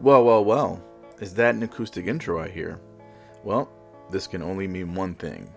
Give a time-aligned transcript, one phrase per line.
[0.00, 0.82] Well, well, well.
[1.20, 2.80] Is that an acoustic intro I hear?
[3.42, 3.70] Well,
[4.10, 5.50] this can only mean one thing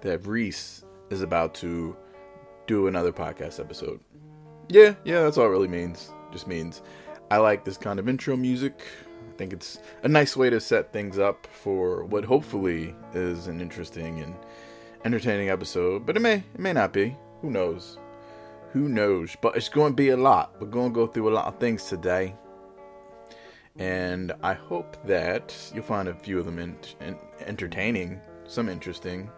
[0.00, 1.96] that Reese is about to
[2.66, 4.00] do another podcast episode.
[4.68, 6.10] Yeah, yeah, that's all it really means.
[6.32, 6.82] Just means
[7.30, 8.80] I like this kind of intro music.
[9.28, 13.60] I think it's a nice way to set things up for what hopefully is an
[13.60, 14.34] interesting and
[15.04, 17.16] entertaining episode, but it may it may not be.
[17.42, 17.98] Who knows?
[18.72, 19.36] Who knows?
[19.40, 20.54] But it's going to be a lot.
[20.60, 22.34] We're going to go through a lot of things today.
[23.78, 29.30] And I hope that you'll find a few of them in, in, entertaining, some interesting,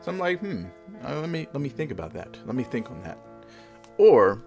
[0.00, 0.64] some like, hmm,
[1.04, 2.38] uh, let me let me think about that.
[2.46, 3.18] Let me think on that.
[3.96, 4.42] Or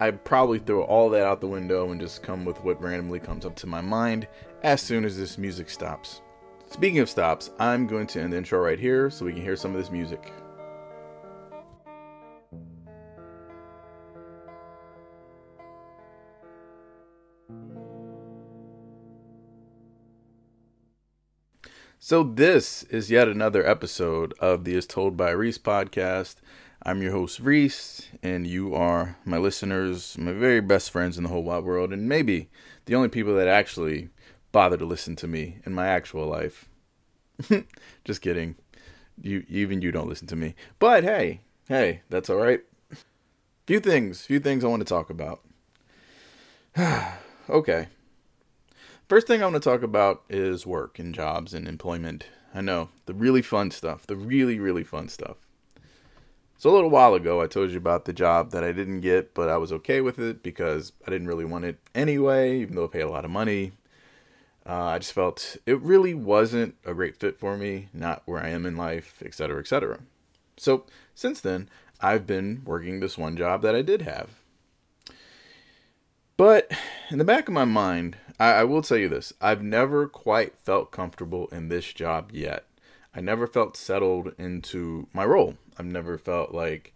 [0.00, 3.46] I'd probably throw all that out the window and just come with what randomly comes
[3.46, 4.28] up to my mind
[4.62, 6.20] as soon as this music stops.
[6.70, 9.56] Speaking of stops, I'm going to end the intro right here so we can hear
[9.56, 10.32] some of this music.
[22.06, 26.34] So, this is yet another episode of the As Told by Reese podcast.
[26.82, 31.30] I'm your host, Reese, and you are my listeners, my very best friends in the
[31.30, 32.50] whole wide world, and maybe
[32.84, 34.10] the only people that actually
[34.52, 36.68] bother to listen to me in my actual life.
[38.04, 38.56] Just kidding.
[39.22, 40.56] You even you don't listen to me.
[40.78, 42.60] But hey, hey, that's all right.
[43.66, 45.40] Few things, few things I want to talk about.
[47.48, 47.88] okay.
[49.06, 52.24] First thing I want to talk about is work and jobs and employment.
[52.54, 55.36] I know, the really fun stuff, the really, really fun stuff.
[56.56, 59.34] So, a little while ago, I told you about the job that I didn't get,
[59.34, 62.84] but I was okay with it because I didn't really want it anyway, even though
[62.84, 63.72] it paid a lot of money.
[64.64, 68.48] Uh, I just felt it really wasn't a great fit for me, not where I
[68.48, 70.00] am in life, etc., etc.
[70.56, 71.68] So, since then,
[72.00, 74.30] I've been working this one job that I did have.
[76.36, 76.70] But
[77.10, 80.58] in the back of my mind, I, I will tell you this I've never quite
[80.58, 82.64] felt comfortable in this job yet.
[83.14, 85.54] I never felt settled into my role.
[85.78, 86.92] I've never felt like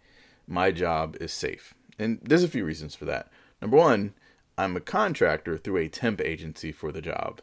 [0.47, 1.73] my job is safe.
[1.97, 3.29] And there's a few reasons for that.
[3.61, 4.13] Number one,
[4.57, 7.41] I'm a contractor through a temp agency for the job.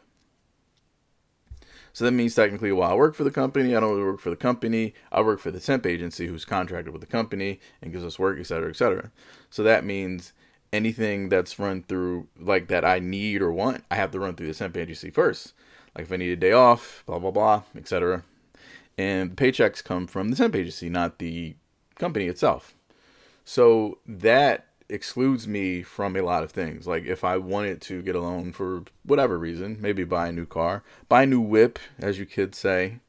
[1.93, 4.29] So that means technically while I work for the company, I don't really work for
[4.29, 4.93] the company.
[5.11, 8.37] I work for the temp agency who's contracted with the company and gives us work,
[8.39, 9.09] et cetera, et cetera.
[9.49, 10.33] So that means
[10.73, 14.47] anything that's run through like that I need or want, I have to run through
[14.47, 15.53] the temp agency first.
[15.95, 18.23] Like if I need a day off, blah blah blah, etc.
[18.97, 21.55] And the paychecks come from the temp agency, not the
[21.95, 22.73] company itself.
[23.45, 26.87] So that excludes me from a lot of things.
[26.87, 30.45] Like if I wanted to get a loan for whatever reason, maybe buy a new
[30.45, 32.99] car, buy a new whip, as you kids say,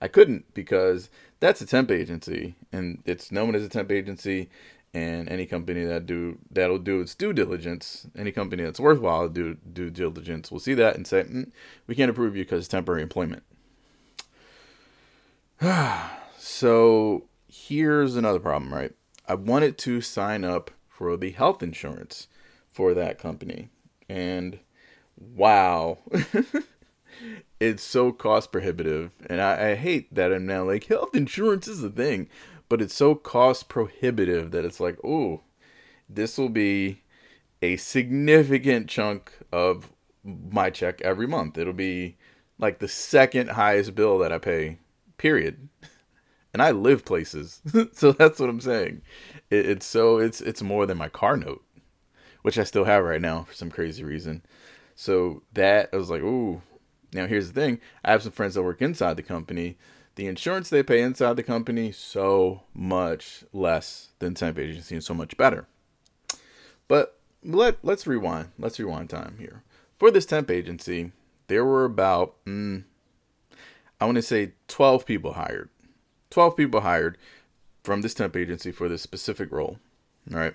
[0.00, 1.10] I couldn't because
[1.40, 4.48] that's a temp agency and it's known as a temp agency
[4.94, 9.54] and any company that do that'll do its due diligence, any company that's worthwhile do
[9.54, 11.50] due diligence will see that and say, mm,
[11.88, 13.42] we can't approve you because temporary employment.
[16.38, 18.92] so here's another problem, right?
[19.26, 22.28] I wanted to sign up for the health insurance
[22.70, 23.70] for that company,
[24.08, 24.60] and
[25.18, 25.98] wow.
[27.60, 31.82] it's so cost prohibitive and I, I hate that i'm now like health insurance is
[31.84, 32.28] a thing
[32.68, 35.42] but it's so cost prohibitive that it's like, oh,
[36.08, 37.02] this will be
[37.62, 39.92] a significant chunk of
[40.24, 41.58] my check every month.
[41.58, 42.16] It'll be
[42.58, 44.78] like the second highest bill that I pay,
[45.16, 45.68] period.
[46.52, 47.60] And I live places,
[47.94, 49.02] so that's what I'm saying.
[49.50, 51.64] It, it's so it's it's more than my car note,
[52.42, 54.40] which I still have right now for some crazy reason.
[54.94, 56.62] So that I was like, ooh.
[57.12, 59.76] Now here's the thing: I have some friends that work inside the company
[60.16, 65.14] the insurance they pay inside the company so much less than temp agency and so
[65.14, 65.66] much better.
[66.88, 68.50] But let let's rewind.
[68.58, 69.62] Let's rewind time here.
[69.98, 71.12] For this temp agency,
[71.48, 72.84] there were about mm,
[74.00, 75.70] I want to say 12 people hired.
[76.30, 77.16] 12 people hired
[77.82, 79.78] from this temp agency for this specific role.
[80.32, 80.54] All right.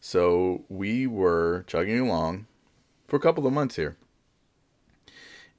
[0.00, 2.46] So we were chugging along
[3.06, 3.96] for a couple of months here.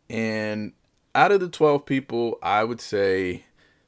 [0.10, 0.74] And
[1.16, 3.44] out of the 12 people, I would say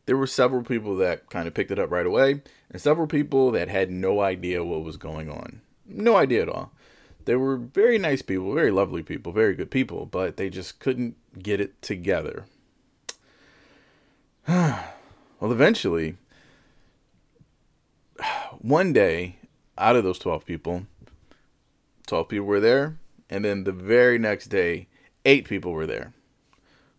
[0.05, 2.41] there were several people that kind of picked it up right away,
[2.71, 5.61] and several people that had no idea what was going on.
[5.87, 6.71] No idea at all.
[7.25, 11.15] They were very nice people, very lovely people, very good people, but they just couldn't
[11.41, 12.45] get it together.
[14.47, 14.83] well,
[15.41, 16.17] eventually,
[18.59, 19.37] one day,
[19.77, 20.85] out of those 12 people,
[22.05, 24.87] 12 people were there, and then the very next day,
[25.25, 26.13] eight people were there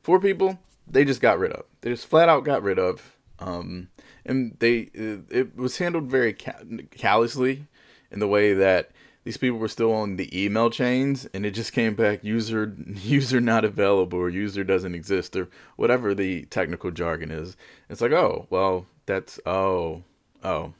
[0.06, 0.56] four people
[0.86, 1.64] they just got rid of.
[1.80, 3.16] They just flat out got rid of.
[3.40, 3.88] Um,
[4.24, 7.66] and they it was handled very callously
[8.12, 8.92] in the way that
[9.24, 13.40] these people were still on the email chains and it just came back user user
[13.40, 17.56] not available or user doesn't exist or whatever the technical jargon is.
[17.90, 20.04] It's like, oh, well, that's oh,
[20.44, 20.72] oh.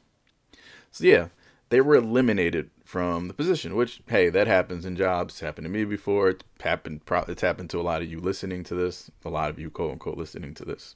[0.91, 1.27] So yeah,
[1.67, 5.33] they were eliminated from the position, which hey, that happens in jobs.
[5.33, 6.29] It's happened to me before.
[6.29, 7.01] It's happened.
[7.05, 9.11] It's happened to a lot of you listening to this.
[9.25, 10.95] A lot of you, quote unquote, listening to this.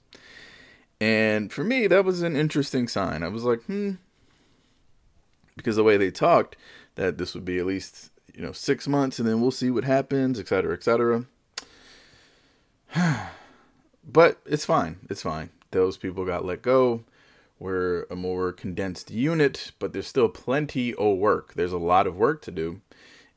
[1.01, 3.23] And for me, that was an interesting sign.
[3.23, 3.95] I was like, hmm,
[5.57, 6.55] because the way they talked,
[6.95, 9.83] that this would be at least you know six months, and then we'll see what
[9.83, 11.25] happens, et cetera, et cetera.
[14.07, 14.99] but it's fine.
[15.09, 15.49] It's fine.
[15.71, 17.03] Those people got let go.
[17.61, 21.53] We're a more condensed unit, but there's still plenty of work.
[21.53, 22.81] There's a lot of work to do.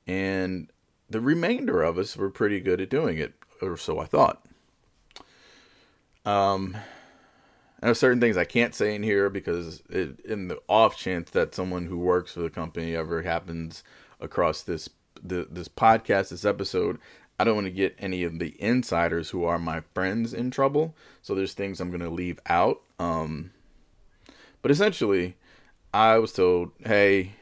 [0.06, 0.70] And
[1.10, 4.42] the remainder of us were pretty good at doing it, or so I thought.
[6.24, 6.74] Um,
[7.82, 11.54] I certain things I can't say in here because it, in the off chance that
[11.54, 13.84] someone who works for the company ever happens
[14.22, 14.88] across this
[15.22, 16.98] the, this podcast, this episode,
[17.38, 20.96] I don't want to get any of the insiders who are my friends in trouble.
[21.20, 22.80] So there's things I'm going to leave out.
[22.98, 23.50] Um,
[24.64, 25.36] but essentially,
[25.92, 27.32] I was told, hey,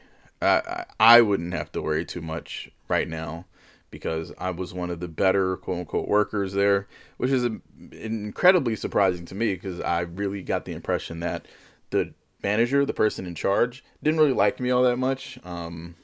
[0.41, 3.45] I, I wouldn't have to worry too much right now
[3.91, 6.85] because I was one of the better quote unquote workers there,
[7.15, 7.47] which is
[7.93, 11.45] incredibly surprising to me because I really got the impression that
[11.91, 15.39] the manager, the person in charge, didn't really like me all that much.
[15.45, 15.95] Um,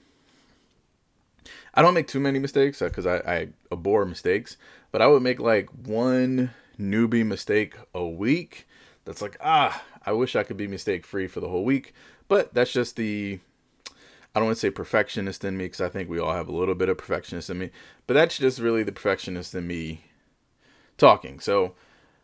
[1.74, 4.56] I don't make too many mistakes because I, I abhor mistakes,
[4.94, 8.68] but I would make like one newbie mistake a week.
[9.10, 11.96] That's like, ah, I wish I could be mistake free for the whole week,
[12.28, 13.40] but that's just the
[14.36, 16.56] I don't want to say perfectionist in me because I think we all have a
[16.56, 17.72] little bit of perfectionist in me,
[18.06, 20.06] but that's just really the perfectionist in me
[21.00, 21.40] talking.
[21.40, 21.74] So,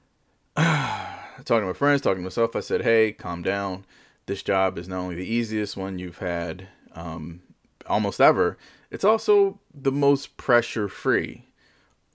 [0.56, 3.84] talking to my friends, talking to myself, I said, "Hey, calm down.
[4.28, 7.42] This job is not only the easiest one you've had um,
[7.88, 8.60] almost ever,
[8.92, 11.48] it's also the most pressure free,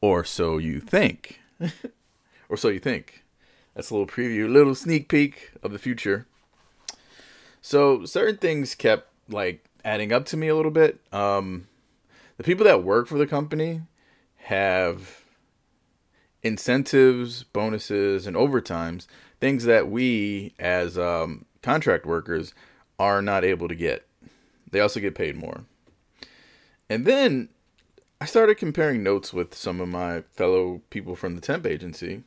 [0.01, 1.41] or so you think,
[2.49, 3.25] or so you think."
[3.75, 6.27] That's a little preview, a little sneak peek of the future.
[7.63, 11.01] So certain things kept like adding up to me a little bit.
[11.13, 11.69] Um,
[12.37, 13.83] the people that work for the company
[14.45, 15.23] have
[16.43, 19.07] incentives, bonuses, and overtimes,
[19.41, 22.55] things that we as um, contract workers
[22.99, 24.07] are not able to get.
[24.71, 25.65] They also get paid more.
[26.89, 27.49] And then
[28.21, 32.23] I started comparing notes with some of my fellow people from the temp agency.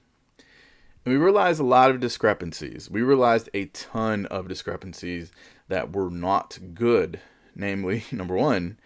[1.05, 2.89] We realized a lot of discrepancies.
[2.89, 5.31] We realized a ton of discrepancies
[5.67, 7.19] that were not good.
[7.55, 8.77] Namely, number one,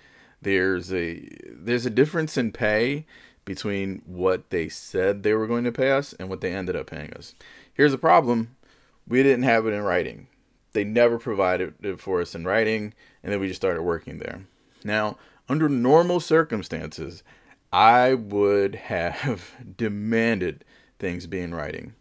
[0.42, 3.06] there's a there's a difference in pay
[3.46, 6.88] between what they said they were going to pay us and what they ended up
[6.88, 7.34] paying us.
[7.74, 8.56] Here's the problem.
[9.08, 10.28] We didn't have it in writing.
[10.74, 12.94] They never provided it for us in writing,
[13.24, 14.42] and then we just started working there.
[14.84, 15.18] Now,
[15.48, 17.24] under normal circumstances,
[17.72, 20.66] I would have demanded
[21.00, 21.94] things be in writing.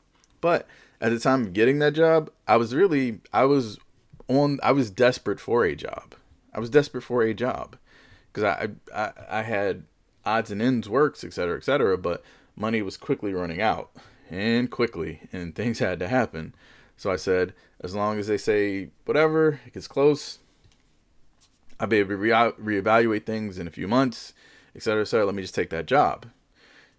[0.47, 0.69] But
[1.01, 3.81] at the time of getting that job, I was really I was
[4.29, 6.15] on I was desperate for a job.
[6.55, 7.77] I was desperate for a job
[8.33, 9.83] because I, I I had
[10.25, 12.23] odds and ends works, et cetera, et cetera, but
[12.55, 13.91] money was quickly running out
[14.31, 16.55] and quickly, and things had to happen.
[16.97, 20.39] So I said, as long as they say whatever, it gets close,
[21.81, 24.33] I'll be able to re- reevaluate things in a few months,
[24.77, 25.27] et cetera, et cetera.
[25.27, 26.27] Let me just take that job.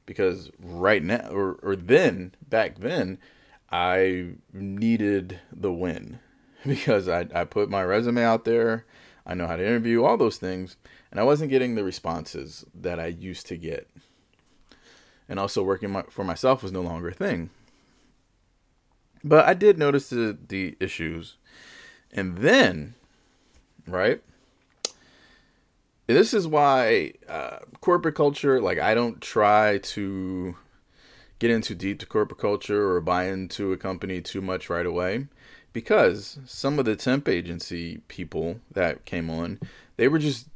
[0.05, 3.17] Because right now, or, or then, back then,
[3.71, 6.19] I needed the win
[6.65, 8.86] because I, I put my resume out there.
[9.25, 10.77] I know how to interview, all those things.
[11.12, 13.89] And I wasn't getting the responses that I used to get.
[15.29, 17.50] And also, working my, for myself was no longer a thing.
[19.24, 21.36] But I did notice the, the issues.
[22.12, 22.95] And then,
[23.86, 24.21] right?
[26.07, 30.55] This is why uh, corporate culture, like, I don't try to
[31.39, 35.27] get into deep to corporate culture or buy into a company too much right away
[35.74, 39.60] because some of the temp agency people that came on,
[39.98, 40.48] they were just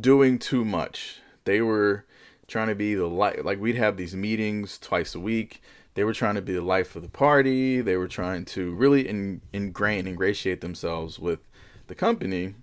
[0.00, 1.18] doing too much.
[1.44, 2.04] They were
[2.46, 5.62] trying to be the light like we'd have these meetings twice a week.
[5.94, 7.80] They were trying to be the life of the party.
[7.80, 11.40] They were trying to really in, ingrain, ingratiate themselves with
[11.86, 12.54] the company,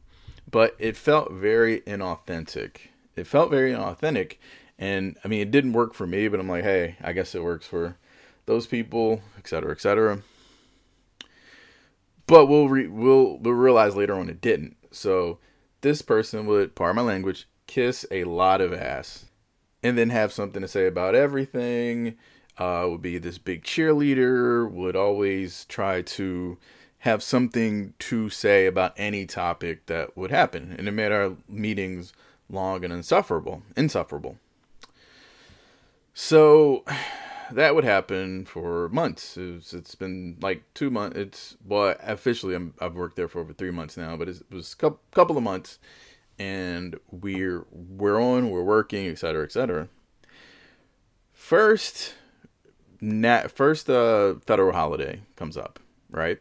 [0.50, 2.90] but it felt very inauthentic.
[3.16, 4.38] It felt very inauthentic
[4.82, 7.44] and I mean, it didn't work for me, but I'm like, hey, I guess it
[7.44, 7.96] works for
[8.48, 10.24] those people, et cetera, et cetera.
[12.28, 14.76] But we'll re- we'll we'll realize later on it didn't.
[14.92, 15.40] So
[15.82, 19.26] this person would, pardon my language, kiss a lot of ass,
[19.84, 22.18] and then have something to say about everything.
[22.58, 24.70] Uh, would be this big cheerleader.
[24.70, 26.58] Would always try to
[27.00, 32.14] have something to say about any topic that would happen, and it made our meetings
[32.50, 33.64] long and insufferable.
[33.76, 34.38] Insufferable.
[36.14, 36.84] So
[37.52, 39.38] that would happen for months.
[39.38, 41.18] It's, it's been like two months.
[41.18, 44.76] It's well, officially i have worked there for over three months now, but it was
[44.82, 45.80] a couple of months,
[46.40, 49.88] and we're we're on, we're working, etc., etc.
[51.34, 52.14] First,
[53.02, 56.40] nat first uh, federal holiday comes up, right?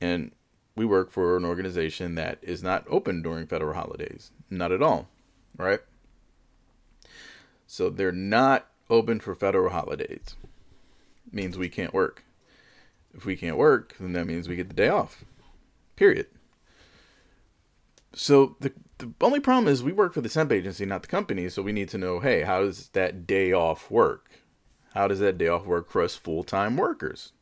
[0.00, 0.32] And
[0.76, 5.08] we work for an organization that is not open during federal holidays, not at all,
[5.58, 5.80] right?
[7.66, 10.36] So they're not open for federal holidays.
[11.32, 12.24] Means we can't work.
[13.14, 15.24] If we can't work, then that means we get the day off.
[15.96, 16.26] Period.
[18.12, 21.48] So the the only problem is we work for the temp agency, not the company.
[21.48, 24.30] So we need to know, hey, how does that day off work?
[24.94, 27.32] How does that day off work for us full time workers?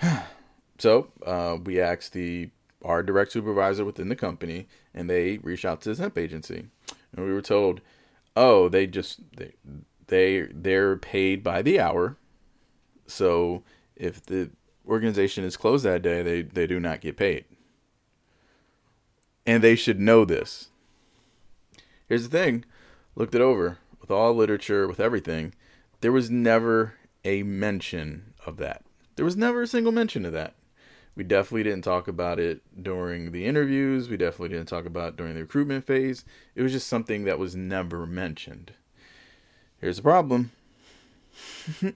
[0.78, 2.50] so uh, we asked the
[2.84, 6.66] our direct supervisor within the company, and they reached out to the temp agency,
[7.14, 7.80] and we were told,
[8.36, 9.52] oh, they just they
[10.08, 12.16] they they're paid by the hour.
[13.06, 13.62] So
[13.96, 14.50] if the
[14.86, 17.44] organization is closed that day, they they do not get paid.
[19.46, 20.68] And they should know this.
[22.06, 22.64] Here's the thing,
[23.14, 25.52] looked it over with all literature, with everything,
[26.00, 28.84] there was never a mention of that.
[29.16, 30.54] There was never a single mention of that.
[31.14, 34.08] We definitely didn't talk about it during the interviews.
[34.08, 36.24] We definitely didn't talk about during the recruitment phase.
[36.54, 38.72] It was just something that was never mentioned.
[39.80, 40.50] Here's the problem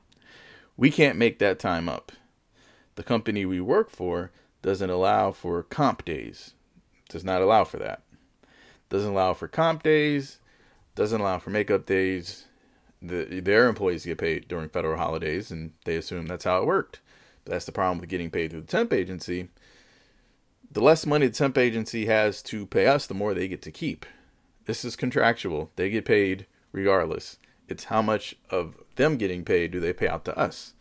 [0.77, 2.13] we can't make that time up.
[2.95, 6.55] The company we work for doesn't allow for comp days,
[7.09, 8.03] does not allow for that.
[8.89, 10.39] Doesn't allow for comp days,
[10.95, 12.47] doesn't allow for makeup days.
[13.01, 17.01] The, their employees get paid during federal holidays, and they assume that's how it worked.
[17.45, 19.49] But that's the problem with getting paid through the temp agency.
[20.71, 23.73] The less money the temp agency has to pay us, the more they get to
[23.73, 24.07] keep.
[24.67, 25.73] This is contractual.
[25.75, 27.39] They get paid regardless.
[27.73, 30.75] It's how much of them getting paid do they pay out to us.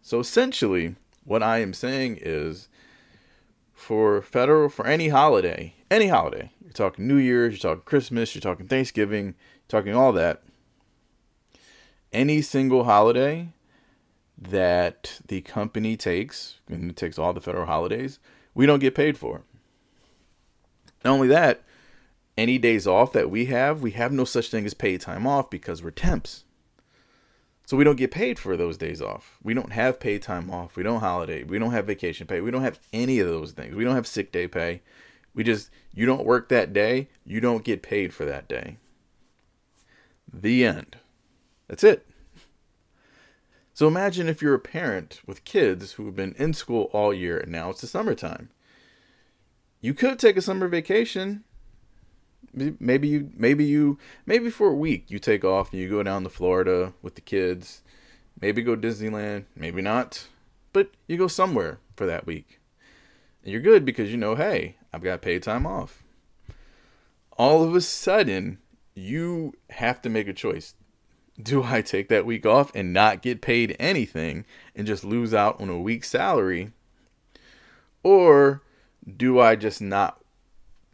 [0.00, 2.68] So essentially, what I am saying is
[3.74, 8.40] for federal, for any holiday, any holiday, you're talking New Year's, you're talking Christmas, you're
[8.40, 9.34] talking Thanksgiving, you're
[9.68, 10.42] talking all that,
[12.12, 13.48] any single holiday
[14.38, 18.18] that the company takes, and it takes all the federal holidays,
[18.54, 19.42] we don't get paid for.
[21.04, 21.62] Not only that,
[22.36, 25.50] any days off that we have, we have no such thing as paid time off
[25.50, 26.44] because we're temps.
[27.66, 29.38] So we don't get paid for those days off.
[29.42, 30.76] We don't have paid time off.
[30.76, 31.42] We don't holiday.
[31.42, 32.40] We don't have vacation pay.
[32.40, 33.74] We don't have any of those things.
[33.74, 34.82] We don't have sick day pay.
[35.34, 38.76] We just, you don't work that day, you don't get paid for that day.
[40.32, 40.96] The end.
[41.68, 42.06] That's it.
[43.74, 47.38] So imagine if you're a parent with kids who have been in school all year
[47.38, 48.50] and now it's the summertime.
[49.80, 51.44] You could take a summer vacation
[52.54, 56.22] maybe you maybe you maybe for a week you take off and you go down
[56.24, 57.82] to Florida with the kids.
[58.40, 60.26] Maybe go Disneyland, maybe not,
[60.72, 62.60] but you go somewhere for that week.
[63.42, 66.02] And you're good because you know, hey, I've got paid time off.
[67.38, 68.58] All of a sudden,
[68.94, 70.74] you have to make a choice.
[71.40, 74.44] Do I take that week off and not get paid anything
[74.76, 76.72] and just lose out on a week's salary?
[78.02, 78.62] Or
[79.16, 80.20] do I just not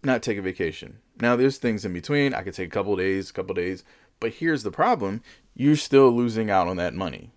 [0.03, 0.99] not take a vacation?
[1.21, 2.35] Now there's things in between.
[2.35, 3.85] I could take a couple days, a couple days,
[4.21, 5.23] but here's the problem:
[5.55, 7.33] you're still losing out on that money.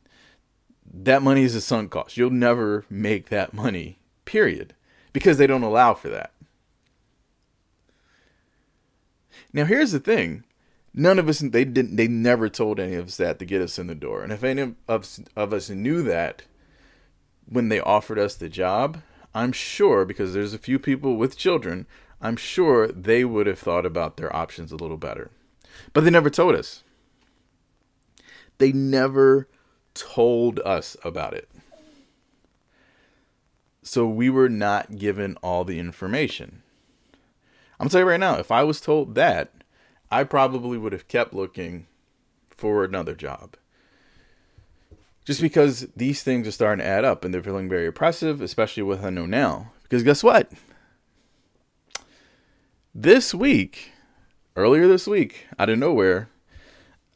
[0.94, 2.18] That money is a sunk cost.
[2.18, 3.98] You'll never make that money.
[4.26, 4.76] Period,
[5.14, 6.32] because they don't allow for that.
[9.54, 10.44] Now here's the thing:
[10.94, 13.80] none of us they didn't they never told any of us that to get us
[13.80, 14.24] in the door.
[14.24, 16.44] And if any of of us knew that
[17.48, 19.02] when they offered us the job,
[19.34, 21.86] I'm sure because there's a few people with children,
[22.22, 25.32] I'm sure they would have thought about their options a little better.
[25.94, 26.84] But they never told us.
[28.60, 29.48] They never
[29.94, 31.50] told us about it.
[33.84, 36.62] So we were not given all the information.
[37.80, 39.52] I'm gonna tell you right now, if I was told that,
[40.12, 41.88] I probably would have kept looking
[42.56, 43.56] for another job.
[45.26, 48.84] Just because these things are starting to add up and they're feeling very oppressive, especially
[48.84, 49.72] with I know now.
[49.84, 50.52] Because guess what?
[52.94, 53.94] This week,
[54.58, 56.28] earlier this week, out of nowhere,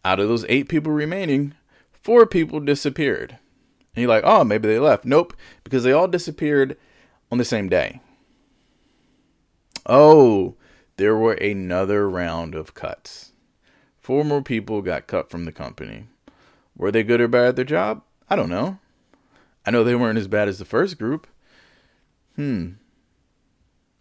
[0.05, 1.53] out of those eight people remaining,
[1.91, 3.37] four people disappeared.
[3.93, 5.03] And you're like, oh, maybe they left.
[5.03, 6.77] Nope, because they all disappeared
[7.29, 7.99] on the same day.
[9.85, 10.55] Oh,
[10.95, 13.33] there were another round of cuts.
[13.99, 16.05] Four more people got cut from the company.
[16.77, 18.01] Were they good or bad at their job?
[18.29, 18.79] I don't know.
[19.65, 21.27] I know they weren't as bad as the first group.
[22.37, 22.73] Hmm.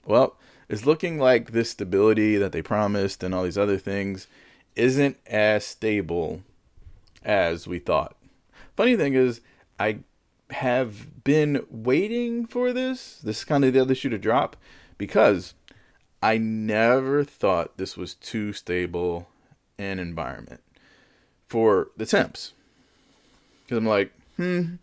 [0.06, 0.36] Well,
[0.74, 4.26] it's looking like this stability that they promised and all these other things
[4.74, 6.42] isn't as stable
[7.22, 8.16] as we thought.
[8.76, 9.40] Funny thing is,
[9.78, 10.00] I
[10.50, 13.20] have been waiting for this.
[13.22, 14.56] This is kind of the other shoe to drop
[14.98, 15.54] because
[16.20, 19.28] I never thought this was too stable
[19.78, 20.60] an environment
[21.46, 22.52] for the temps.
[23.62, 24.74] Because I'm like, hmm,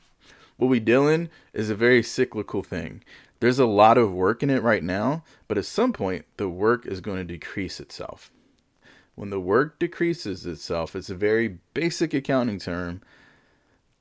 [0.56, 3.04] what we dealing is a very cyclical thing.
[3.42, 6.86] There's a lot of work in it right now, but at some point, the work
[6.86, 8.32] is going to decrease itself.
[9.16, 13.02] When the work decreases itself, it's a very basic accounting term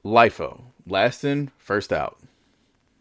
[0.05, 2.21] LIFO, last in, first out.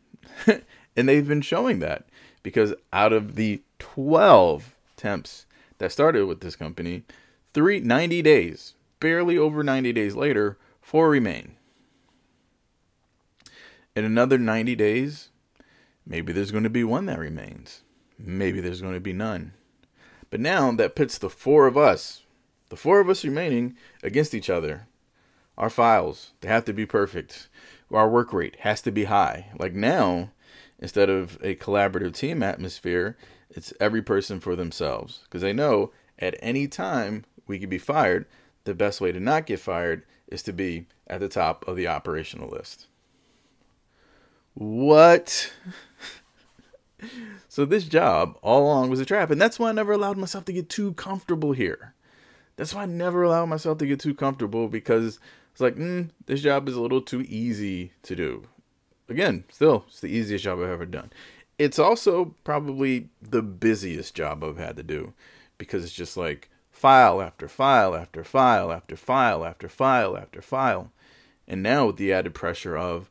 [0.48, 2.06] and they've been showing that
[2.42, 5.46] because out of the 12 temps
[5.80, 7.04] that started with this company,
[7.54, 11.58] three 90 days, barely over 90 days later, four remain.
[13.94, 15.30] In another 90 days,
[16.10, 17.84] maybe there's going to be one that remains.
[18.18, 19.54] Maybe there's going to be none.
[20.30, 22.24] But now that pits the four of us,
[22.70, 24.88] the four of us remaining, against each other.
[25.58, 27.50] Our files, they have to be perfect.
[27.92, 29.48] Our work rate has to be high.
[29.58, 30.32] Like now,
[30.80, 33.18] instead of a collaborative team atmosphere,
[33.50, 35.20] it's every person for themselves.
[35.24, 38.26] Because they know at any time we could be fired.
[38.66, 41.88] The best way to not get fired is to be at the top of the
[41.88, 42.86] operational list.
[44.54, 45.54] What?
[47.48, 50.46] so this job all along was a trap, and that's why I never allowed myself
[50.46, 51.94] to get too comfortable here.
[52.56, 55.20] That's why I never allowed myself to get too comfortable because
[55.52, 58.48] it's like, mm, this job is a little too easy to do.
[59.08, 61.12] Again, still, it's the easiest job I've ever done.
[61.58, 65.14] It's also probably the busiest job I've had to do
[65.58, 70.92] because it's just like file after file after file after file after file after file.
[71.48, 73.10] And now with the added pressure of,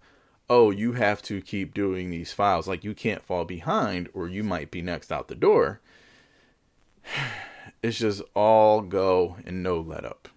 [0.51, 2.67] oh, you have to keep doing these files.
[2.67, 5.81] Like you can't fall behind or you might be next out the door.
[7.81, 10.29] It's just all go and no let up.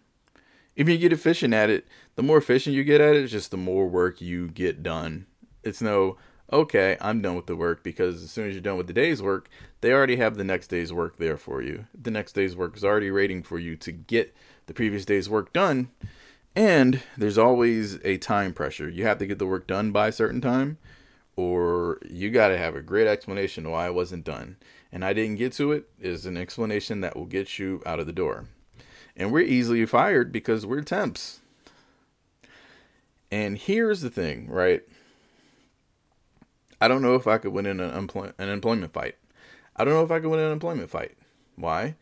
[0.76, 3.58] If you get efficient at it, the more efficient you get at it, just the
[3.58, 5.26] more work you get done.
[5.64, 6.18] It's no,
[6.54, 9.24] okay, I'm done with the work because as soon as you're done with the day's
[9.24, 11.88] work, they already have the next day's work there for you.
[12.00, 14.36] The next day's work is already waiting for you to get
[14.68, 15.90] the previous day's work done
[16.56, 18.90] and there's always a time pressure.
[18.90, 20.78] You have to get the work done by a certain time,
[21.36, 24.58] or you got to have a great explanation why it wasn't done.
[24.92, 28.06] And I didn't get to it is an explanation that will get you out of
[28.06, 28.46] the door.
[29.16, 31.40] And we're easily fired because we're temps.
[33.32, 34.82] And here's the thing, right?
[36.82, 39.16] I don't know if I could win an, an employment fight.
[39.76, 41.16] I don't know if I could win an employment fight.
[41.56, 41.96] Why?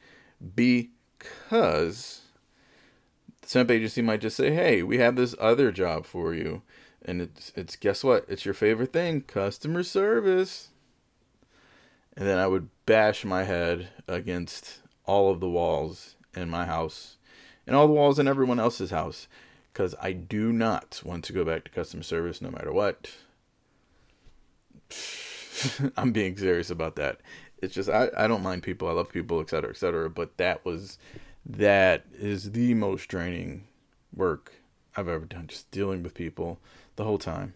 [0.55, 2.21] Because
[3.49, 6.62] temp agency might just say, "Hey, we have this other job for you."
[7.01, 8.25] And it's it's guess what?
[8.29, 10.69] It's your favorite thing, customer service.
[12.15, 17.17] And then I would bash my head against all of the walls in my house
[17.65, 19.27] and all the walls in everyone else's house
[19.73, 23.12] cuz I do not want to go back to customer service no matter what.
[25.97, 27.21] I'm being serious about that.
[27.62, 28.88] It's just I, I don't mind people.
[28.88, 30.09] I love people, etc., etc.
[30.09, 30.97] But that was
[31.49, 33.65] that is the most draining
[34.15, 34.53] work
[34.95, 35.47] I've ever done.
[35.47, 36.59] Just dealing with people
[36.95, 37.55] the whole time.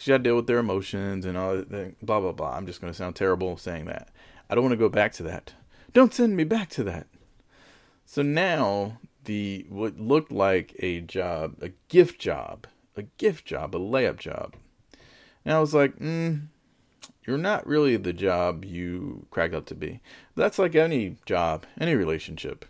[0.00, 2.04] You got to deal with their emotions and all that.
[2.04, 2.56] Blah blah blah.
[2.56, 4.08] I'm just going to sound terrible saying that.
[4.50, 5.54] I don't want to go back to that.
[5.92, 7.06] Don't send me back to that.
[8.04, 12.66] So now the what looked like a job, a gift job,
[12.96, 14.56] a gift job, a layup job.
[15.44, 16.48] And I was like, mm,
[17.26, 20.00] you're not really the job you crack up to be.
[20.34, 22.64] That's like any job, any relationship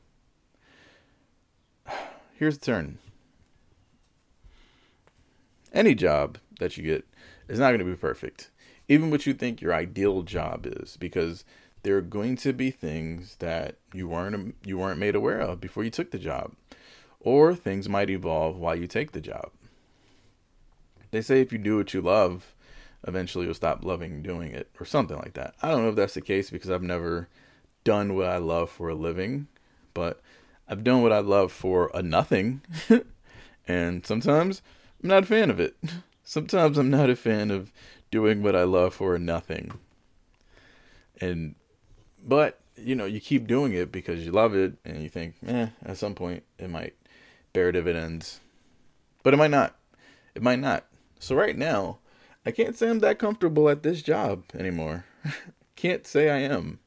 [2.43, 2.99] here's the turn.
[5.73, 7.07] Any job that you get
[7.47, 8.51] is not going to be perfect,
[8.89, 11.45] even what you think your ideal job is, because
[11.85, 15.85] there are going to be things that you weren't you weren't made aware of before
[15.85, 16.51] you took the job,
[17.21, 19.53] or things might evolve while you take the job.
[21.13, 22.57] They say if you do what you love,
[23.07, 25.55] eventually you'll stop loving doing it, or something like that.
[25.63, 27.29] I don't know if that's the case because I've never
[27.85, 29.47] done what I love for a living,
[29.95, 30.21] but
[30.73, 32.63] I've done what I love for a nothing.
[33.69, 34.63] and sometimes
[35.03, 35.77] I'm not a fan of it.
[36.25, 37.71] Sometimes I'm not a fan of
[38.11, 39.73] doing what I love for a nothing.
[41.21, 41.57] And
[42.25, 45.67] but you know, you keep doing it because you love it and you think, eh,
[45.85, 46.95] at some point it might
[47.53, 48.41] bear dividends.
[49.23, 49.77] But it might not.
[50.35, 50.87] It might not.
[51.19, 51.99] So right now,
[52.47, 55.05] I can't say I'm that comfortable at this job anymore.
[55.77, 56.79] can't say I am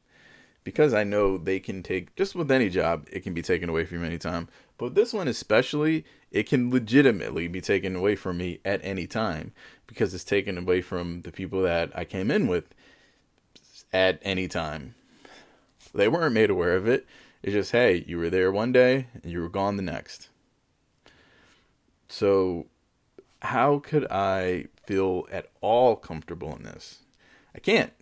[0.65, 3.85] because I know they can take just with any job, it can be taken away
[3.85, 4.49] from you anytime.
[4.77, 9.53] But this one especially, it can legitimately be taken away from me at any time
[9.87, 12.73] because it's taken away from the people that I came in with
[13.93, 14.95] at any time.
[15.93, 17.05] They weren't made aware of it.
[17.43, 20.29] It's just, hey, you were there one day and you were gone the next.
[22.09, 22.65] So,
[23.43, 27.03] how could I feel at all comfortable in this?
[27.53, 27.93] I can't.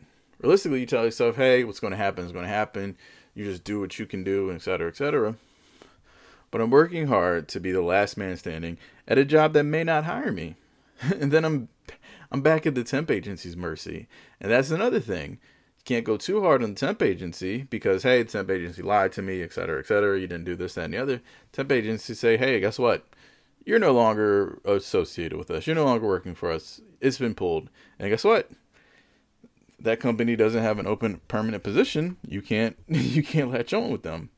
[0.43, 2.97] Realistically, you tell yourself, hey, what's going to happen is going to happen.
[3.34, 5.36] You just do what you can do, etc., etc.
[6.51, 8.77] But I'm working hard to be the last man standing
[9.08, 10.56] at a job that may not hire me.
[11.01, 11.69] and then I'm
[12.29, 14.08] I'm back at the temp agency's mercy.
[14.41, 15.39] And that's another thing.
[15.77, 19.13] You can't go too hard on the temp agency because hey, the temp agency lied
[19.13, 20.19] to me, et cetera, et cetera.
[20.19, 21.21] You didn't do this, that, and the other.
[21.53, 23.08] Temp agency say, hey, guess what?
[23.65, 25.65] You're no longer associated with us.
[25.65, 26.82] You're no longer working for us.
[26.99, 27.69] It's been pulled.
[27.97, 28.51] And guess what?
[29.84, 32.17] That company doesn't have an open permanent position.
[32.28, 34.30] You can't you can't latch on with them.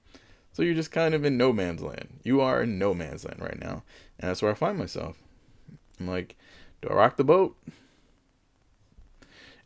[0.51, 2.19] So you're just kind of in no man's land.
[2.23, 3.84] You are in no man's land right now.
[4.19, 5.17] And that's where I find myself.
[5.99, 6.38] I'm like,
[6.81, 7.58] do I rock the boat?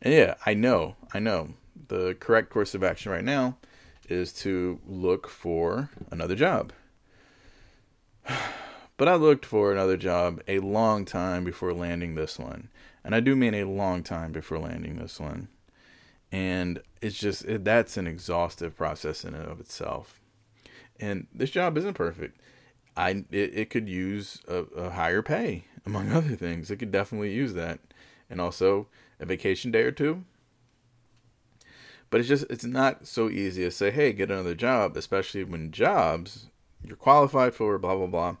[0.02, 1.50] And yeah, I know, I know.
[1.88, 3.56] The correct course of action right now
[4.08, 6.72] is to look for another job.
[8.96, 12.68] But I looked for another job a long time before landing this one.
[13.02, 15.48] And I do mean a long time before landing this one.
[16.32, 20.20] And it's just, it, that's an exhaustive process in and of itself.
[20.98, 22.40] And this job isn't perfect.
[22.96, 26.70] I it, it could use a, a higher pay, among other things.
[26.70, 27.80] It could definitely use that.
[28.28, 28.86] And also
[29.18, 30.24] a vacation day or two.
[32.10, 35.70] But it's just, it's not so easy to say, hey, get another job, especially when
[35.70, 36.46] jobs
[36.84, 38.36] you're qualified for, blah, blah, blah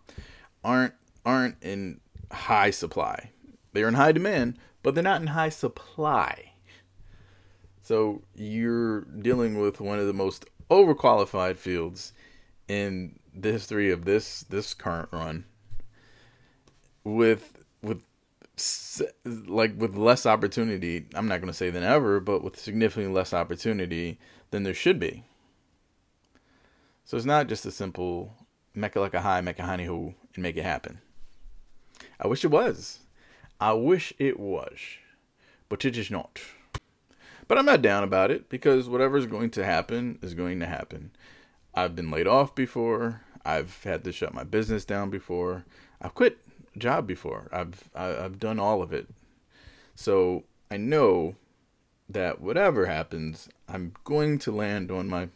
[0.64, 2.00] aren't aren't in
[2.30, 3.30] high supply.
[3.72, 6.49] They're in high demand, but they're not in high supply.
[7.90, 12.12] So you're dealing with one of the most overqualified fields
[12.68, 15.44] in the history of this this current run
[17.02, 18.04] with with
[19.24, 23.34] like with less opportunity i'm not going to say than ever but with significantly less
[23.34, 24.20] opportunity
[24.52, 25.24] than there should be
[27.04, 28.34] so it's not just a simple
[28.72, 31.00] mecca like a high mecca honey who and make it happen.
[32.20, 33.00] I wish it was.
[33.60, 34.78] I wish it was.
[35.68, 36.40] But it is not.
[37.50, 41.10] But I'm not down about it because whatever's going to happen is going to happen.
[41.74, 43.22] I've been laid off before.
[43.44, 45.64] I've had to shut my business down before.
[46.00, 46.38] I've quit
[46.76, 47.48] a job before.
[47.52, 49.08] I've I've done all of it.
[49.96, 51.34] So I know
[52.08, 55.30] that whatever happens, I'm going to land on my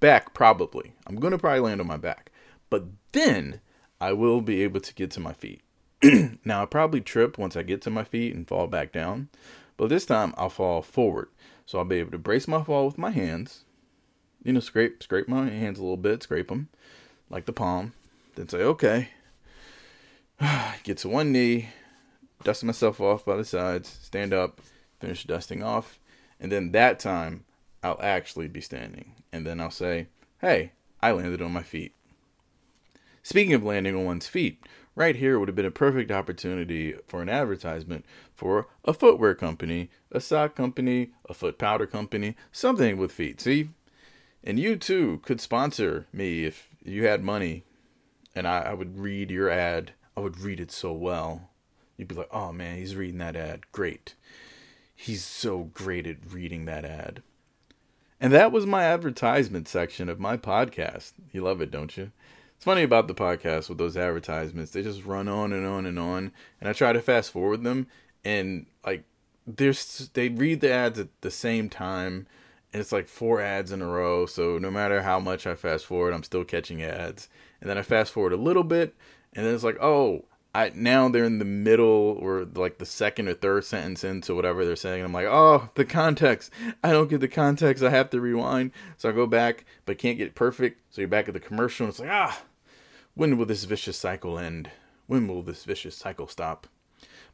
[0.00, 0.94] back probably.
[1.06, 2.32] I'm going to probably land on my back.
[2.68, 3.60] But then
[4.00, 5.60] I will be able to get to my feet.
[6.44, 9.28] now, I'll probably trip once I get to my feet and fall back down,
[9.76, 11.28] but this time I'll fall forward.
[11.70, 13.62] So I'll be able to brace my fall with my hands,
[14.42, 16.68] you know, scrape, scrape my hands a little bit, scrape them
[17.30, 17.92] like the palm,
[18.34, 19.10] then say, okay,
[20.82, 21.68] get to one knee,
[22.42, 24.60] dust myself off by the sides, stand up,
[24.98, 26.00] finish dusting off,
[26.40, 27.44] and then that time
[27.84, 29.14] I'll actually be standing.
[29.32, 30.08] And then I'll say,
[30.40, 31.94] hey, I landed on my feet.
[33.22, 34.60] Speaking of landing on one's feet,
[34.94, 39.90] right here would have been a perfect opportunity for an advertisement for a footwear company,
[40.10, 43.40] a sock company, a foot powder company, something with feet.
[43.40, 43.70] See?
[44.42, 47.64] And you too could sponsor me if you had money
[48.34, 49.92] and I, I would read your ad.
[50.16, 51.50] I would read it so well.
[51.96, 53.70] You'd be like, oh man, he's reading that ad.
[53.72, 54.14] Great.
[54.94, 57.22] He's so great at reading that ad.
[58.20, 61.12] And that was my advertisement section of my podcast.
[61.32, 62.12] You love it, don't you?
[62.60, 64.72] It's funny about the podcast with those advertisements.
[64.72, 67.86] They just run on and on and on, and I try to fast forward them,
[68.22, 69.04] and like
[69.46, 72.26] there's they read the ads at the same time,
[72.70, 74.26] and it's like four ads in a row.
[74.26, 77.30] So no matter how much I fast forward, I'm still catching ads,
[77.62, 78.94] and then I fast forward a little bit,
[79.32, 83.28] and then it's like, oh, I now they're in the middle or like the second
[83.28, 85.02] or third sentence into whatever they're saying.
[85.02, 86.52] I'm like, oh, the context.
[86.84, 87.82] I don't get the context.
[87.82, 88.72] I have to rewind.
[88.98, 90.82] So I go back, but can't get perfect.
[90.90, 91.86] So you're back at the commercial.
[91.86, 92.42] And it's like, ah,
[93.20, 94.70] when will this vicious cycle end?
[95.06, 96.66] When will this vicious cycle stop?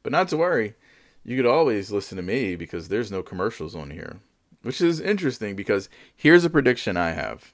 [0.03, 0.75] But not to worry,
[1.23, 4.19] you could always listen to me because there's no commercials on here.
[4.63, 7.53] Which is interesting because here's a prediction I have.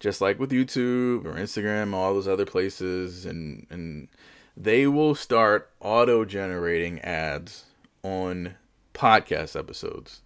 [0.00, 4.08] Just like with YouTube or Instagram, all those other places, and and
[4.56, 7.66] they will start auto generating ads
[8.02, 8.54] on
[8.94, 10.22] podcast episodes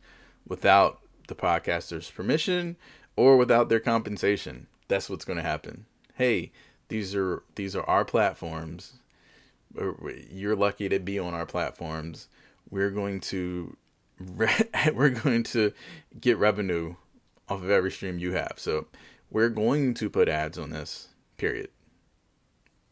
[0.47, 2.77] without the podcaster's permission
[3.17, 4.69] or without their compensation.
[4.87, 5.87] That's what's going to happen
[6.19, 6.53] hey,
[6.89, 8.95] these are these are our platforms.
[10.31, 12.29] You're lucky to be on our platforms.
[12.69, 13.77] We're going to
[14.93, 15.73] we're going to
[16.21, 16.97] get revenue
[17.49, 18.55] off of every stream you have.
[18.57, 18.87] So
[19.31, 21.09] we're going to put ads on this.
[21.37, 21.69] Period.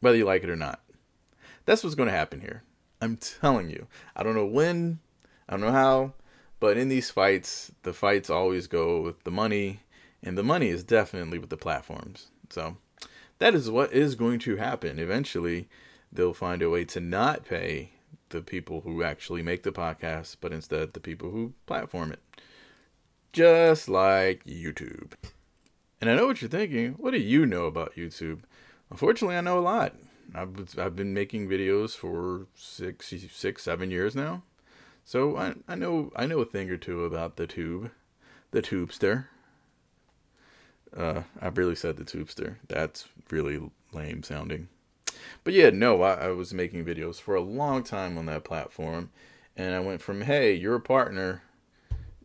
[0.01, 0.81] Whether you like it or not.
[1.65, 2.63] That's what's going to happen here.
[3.01, 3.89] I'm telling you.
[4.15, 5.01] I don't know when,
[5.49, 6.13] I don't know how,
[6.61, 9.81] but in these fights, the fights always go with the money
[10.23, 12.29] And the money is definitely with the platforms.
[12.51, 12.77] So
[13.39, 14.99] that is what is going to happen.
[14.99, 15.69] Eventually,
[16.13, 17.93] they'll find a way to not pay
[18.31, 22.21] the people who actually make the podcast, but instead the people who platform it.
[23.33, 25.13] Just like YouTube.
[26.01, 26.95] And I know what you're thinking.
[26.95, 28.41] What do you know about YouTube?
[28.91, 29.95] Unfortunately, I know a lot.
[30.35, 34.43] I've, I've been making videos for six, six, seven years now.
[35.05, 37.93] So I, I know I know a thing or two about the tube,
[38.51, 39.27] the tubester.
[40.95, 42.57] Uh, I really said the tubester.
[42.69, 43.61] That's really
[43.93, 44.69] lame sounding.
[45.45, 49.11] But yeah, no, I, I was making videos for a long time on that platform,
[49.57, 51.43] and I went from hey, you're a partner,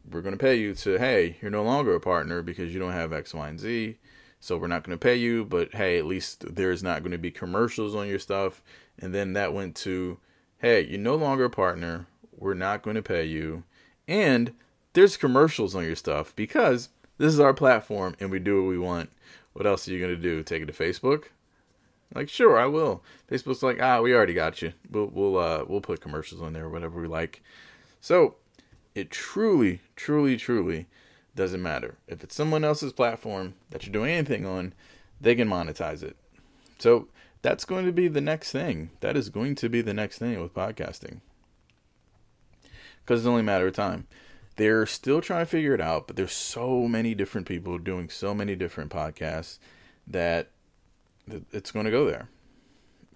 [0.09, 2.91] we're going to pay you to hey, you're no longer a partner because you don't
[2.91, 3.97] have X, Y, and Z.
[4.39, 7.17] So we're not going to pay you, but hey, at least there's not going to
[7.17, 8.63] be commercials on your stuff.
[8.97, 10.17] And then that went to
[10.57, 12.07] hey, you're no longer a partner.
[12.35, 13.63] We're not going to pay you.
[14.07, 14.53] And
[14.93, 16.89] there's commercials on your stuff because
[17.21, 19.11] this is our platform and we do what we want.
[19.53, 20.41] What else are you going to do?
[20.41, 21.25] Take it to Facebook?
[22.15, 23.03] Like, sure, I will.
[23.29, 24.73] Facebook's like, ah, we already got you.
[24.89, 27.41] We'll we'll uh we'll put commercials on there, whatever we like.
[28.01, 28.35] So
[28.95, 30.87] it truly, truly, truly
[31.35, 31.95] doesn't matter.
[32.07, 34.73] If it's someone else's platform that you're doing anything on,
[35.21, 36.17] they can monetize it.
[36.79, 37.07] So
[37.43, 38.89] that's going to be the next thing.
[38.99, 41.21] That is going to be the next thing with podcasting.
[43.05, 44.07] Because it's only a matter of time.
[44.61, 48.35] They're still trying to figure it out, but there's so many different people doing so
[48.35, 49.57] many different podcasts
[50.05, 50.51] that
[51.51, 52.29] it's going to go there.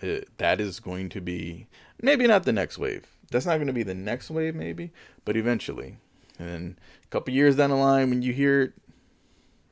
[0.01, 1.67] It, that is going to be
[2.01, 3.05] maybe not the next wave.
[3.29, 4.89] That's not going to be the next wave, maybe,
[5.23, 5.97] but eventually.
[6.39, 8.73] And a couple years down the line, when you hear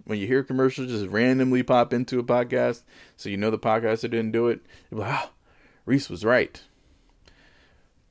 [0.04, 2.84] when you hear commercials just randomly pop into a podcast,
[3.18, 5.32] so you know the podcaster didn't do it, like, oh,
[5.88, 6.62] Reese was right.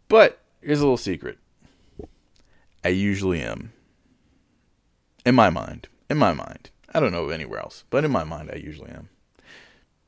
[0.08, 1.38] But here's a little secret.
[2.84, 3.72] I usually am.
[5.24, 5.88] In my mind.
[6.10, 6.70] In my mind.
[6.94, 9.08] I don't know of anywhere else, but in my mind, I usually am.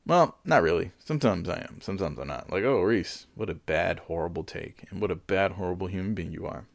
[0.05, 0.91] Well, not really.
[0.99, 1.81] Sometimes I am.
[1.81, 2.51] Sometimes I'm not.
[2.51, 4.85] Like, oh, Reese, what a bad, horrible take.
[4.91, 6.65] And what a bad, horrible human being you are.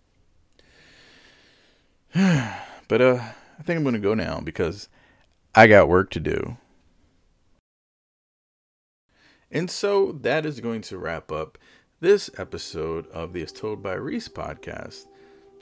[2.89, 3.23] but uh,
[3.59, 4.89] I think I'm going to go now because
[5.55, 6.57] I got work to do.
[9.53, 11.59] And so that is going to wrap up
[12.01, 15.07] this episode of the As Told by Reese podcast.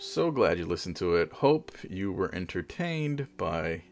[0.01, 1.33] So glad you listened to it.
[1.33, 3.83] Hope you were entertained by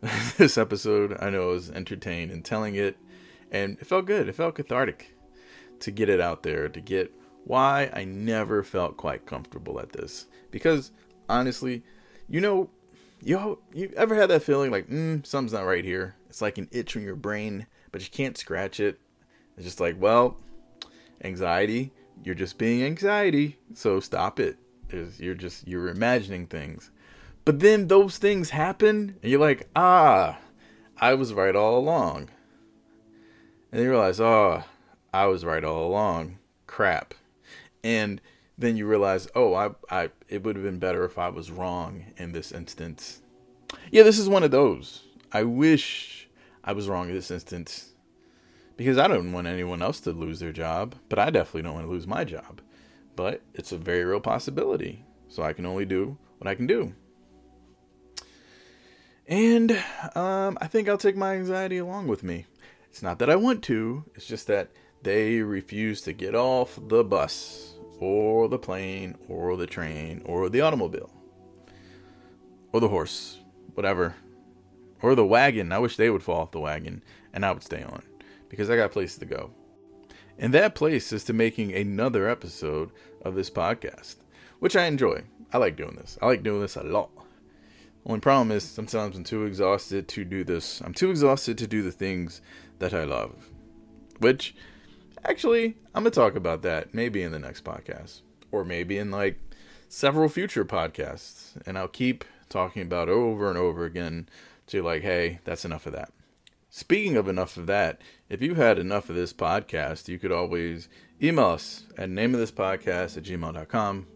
[0.38, 1.14] this episode.
[1.20, 2.96] I know I was entertained in telling it,
[3.50, 4.30] and it felt good.
[4.30, 5.14] It felt cathartic
[5.80, 7.12] to get it out there, to get
[7.44, 10.24] why I never felt quite comfortable at this.
[10.50, 10.90] Because
[11.28, 11.82] honestly,
[12.26, 12.70] you know,
[13.22, 16.16] you you ever had that feeling like, mm, something's not right here?
[16.30, 18.98] It's like an itch in your brain, but you can't scratch it.
[19.58, 20.38] It's just like, well,
[21.22, 21.92] anxiety.
[22.24, 24.56] You're just being anxiety, so stop it.
[24.90, 26.90] Is you're just you're imagining things.
[27.44, 30.38] But then those things happen, and you're like, ah,
[30.98, 32.28] I was right all along.
[33.72, 34.64] And you realize, oh,
[35.12, 36.38] I was right all along.
[36.66, 37.14] Crap.
[37.84, 38.20] And
[38.56, 42.06] then you realize, oh, I, I, it would have been better if I was wrong
[42.16, 43.20] in this instance.
[43.90, 45.04] Yeah, this is one of those.
[45.32, 46.28] I wish
[46.64, 47.92] I was wrong in this instance
[48.76, 51.86] because I don't want anyone else to lose their job, but I definitely don't want
[51.86, 52.60] to lose my job.
[53.18, 55.04] But it's a very real possibility.
[55.26, 56.94] So I can only do what I can do.
[59.26, 59.72] And
[60.14, 62.46] um, I think I'll take my anxiety along with me.
[62.88, 64.70] It's not that I want to, it's just that
[65.02, 70.60] they refuse to get off the bus or the plane or the train or the
[70.60, 71.10] automobile
[72.72, 73.38] or the horse,
[73.74, 74.14] whatever,
[75.02, 75.72] or the wagon.
[75.72, 77.02] I wish they would fall off the wagon
[77.32, 78.04] and I would stay on
[78.48, 79.50] because I got places to go.
[80.38, 82.90] And that place is to making another episode
[83.22, 84.16] of this podcast,
[84.60, 85.24] which I enjoy.
[85.52, 86.16] I like doing this.
[86.22, 87.10] I like doing this a lot.
[88.06, 90.80] Only problem is sometimes I'm too exhausted to do this.
[90.80, 92.40] I'm too exhausted to do the things
[92.78, 93.48] that I love.
[94.18, 94.54] Which,
[95.24, 98.20] actually, I'm going to talk about that maybe in the next podcast.
[98.52, 99.40] Or maybe in like
[99.88, 101.60] several future podcasts.
[101.66, 104.28] And I'll keep talking about over and over again
[104.68, 106.12] to like, hey, that's enough of that.
[106.70, 110.88] Speaking of enough of that, if you've had enough of this podcast, you could always
[111.22, 114.06] email us at name of this podcast at gmail.com.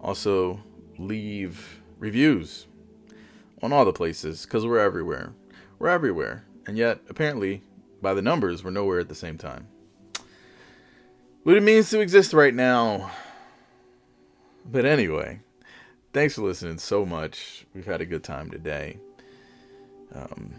[0.00, 0.60] Also,
[0.96, 2.66] leave reviews
[3.62, 5.32] on all the places because we're everywhere.
[5.78, 6.44] We're everywhere.
[6.66, 7.62] And yet, apparently,
[8.00, 9.66] by the numbers, we're nowhere at the same time.
[11.42, 13.10] What it means to exist right now.
[14.64, 15.40] But anyway,
[16.12, 17.66] thanks for listening so much.
[17.74, 18.98] We've had a good time today.
[20.14, 20.54] Um,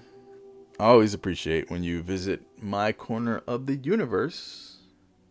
[0.79, 4.77] I always appreciate when you visit my corner of the universe,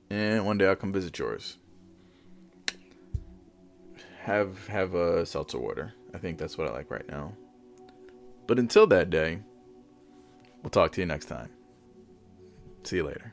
[0.08, 1.56] and one day I'll come visit yours.
[4.20, 5.94] Have have a seltzer water.
[6.14, 7.32] I think that's what I like right now.
[8.46, 9.40] But until that day,
[10.62, 11.50] we'll talk to you next time.
[12.84, 13.32] See you later.